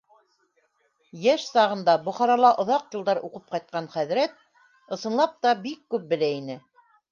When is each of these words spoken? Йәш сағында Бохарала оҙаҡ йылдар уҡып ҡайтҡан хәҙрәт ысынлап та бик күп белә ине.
Йәш 1.25 1.43
сағында 1.49 1.95
Бохарала 2.07 2.51
оҙаҡ 2.65 2.97
йылдар 2.97 3.21
уҡып 3.29 3.55
ҡайтҡан 3.57 3.91
хәҙрәт 3.99 4.43
ысынлап 4.99 5.39
та 5.45 5.55
бик 5.69 5.87
күп 5.97 6.11
белә 6.17 6.35
ине. 6.43 6.61